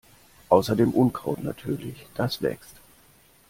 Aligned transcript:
Außer 0.49 0.75
dem 0.75 0.95
Unkraut 0.95 1.43
natürlich, 1.43 2.07
das 2.15 2.41
wächst. 2.41 2.73